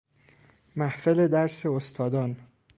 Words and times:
محفل 0.75 1.27
درس 1.27 1.65
استادان 1.65 2.37